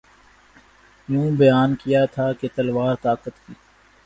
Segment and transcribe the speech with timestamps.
[1.09, 3.53] یوں بیان کیا تھا کہ تلوار طاقت کی